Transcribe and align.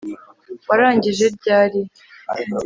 Warangije 0.69 1.25
ryari 1.35 1.81